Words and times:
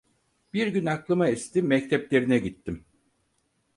Bir 0.53 0.67
gün 0.67 0.85
aklıma 0.85 1.27
esti 1.27 1.61
mekteplerine 1.61 2.37
gittim. 2.37 2.85